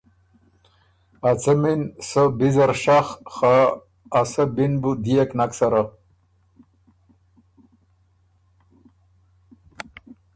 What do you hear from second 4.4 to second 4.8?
بی ن